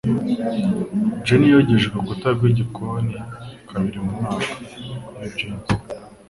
[1.25, 3.15] Jenny yogeje urukuta rwigikoni
[3.69, 4.53] kabiri mu mwaka.
[5.19, 5.53] (yujin)